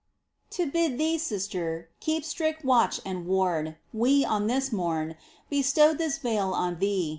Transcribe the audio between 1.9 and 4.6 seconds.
keep strict watch and ward. We, on